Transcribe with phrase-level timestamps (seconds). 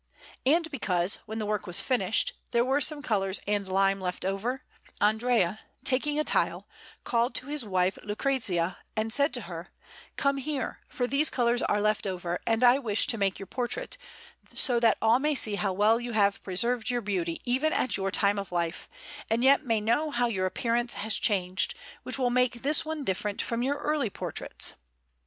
[0.47, 4.63] And because, when the work was finished, there were some colours and lime left over,
[4.99, 6.67] Andrea, taking a tile,
[7.03, 9.67] called to his wife Lucrezia and said to her:
[10.17, 13.99] "Come here, for these colours are left over, and I wish to make your portrait,
[14.55, 18.09] so that all may see how well you have preserved your beauty even at your
[18.09, 18.89] time of life,
[19.29, 23.39] and yet may know how your appearance has changed, which will make this one different
[23.39, 24.73] from your early portraits."